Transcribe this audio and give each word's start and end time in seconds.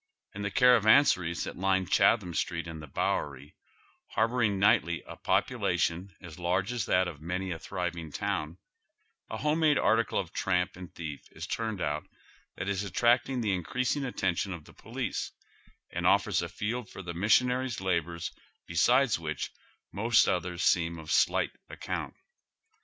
In 0.33 0.41
tlie 0.41 0.51
caravanseries 0.55 1.45
tliat 1.45 1.57
line 1.61 1.85
Chatliaui 1.85 2.35
Street 2.35 2.65
and 2.67 2.81
the 2.81 2.87
Bow 2.87 3.17
ery, 3.19 3.55
harboring 4.13 4.59
nigljtly 4.59 5.03
a 5.05 5.15
population 5.15 6.09
as 6.23 6.39
large 6.39 6.71
as 6.71 6.87
that 6.87 7.07
of 7.07 7.21
many 7.21 7.51
a 7.51 7.59
thriving 7.59 8.11
town, 8.11 8.57
a 9.29 9.37
home 9.37 9.59
made 9.59 9.77
article 9.77 10.17
of 10.17 10.33
tramp 10.33 10.75
and 10.75 10.91
thief 10.95 11.21
is 11.33 11.45
turned 11.45 11.81
out 11.81 12.07
that 12.55 12.67
is 12.67 12.83
attracting 12.83 13.41
the 13.41 13.53
increasing 13.53 14.03
atten 14.03 14.33
tion 14.33 14.59
o£ 14.59 14.65
the 14.65 14.73
police, 14.73 15.33
and 15.91 16.07
offers 16.07 16.41
a 16.41 16.49
field 16.49 16.89
for 16.89 17.03
the 17.03 17.13
missionary's 17.13 17.79
labors 17.79 18.31
beside 18.65 19.13
which 19.19 19.51
most 19.91 20.27
others 20.27 20.63
seem 20.63 20.97
of 20.97 21.11
slight 21.11 21.51
account. 21.69 22.15